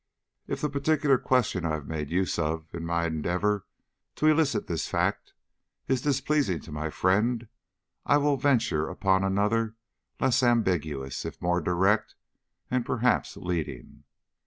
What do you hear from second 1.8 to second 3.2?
made use of, in my